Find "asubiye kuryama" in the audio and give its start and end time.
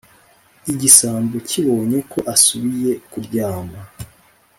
2.33-3.79